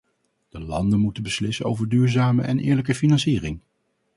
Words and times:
De 0.49 0.59
landen 0.59 0.99
moeten 0.99 1.23
beslissen 1.23 1.65
over 1.65 1.87
duurzame 1.89 2.41
en 2.41 2.59
eerlijke 2.59 2.95
financiering. 2.95 3.59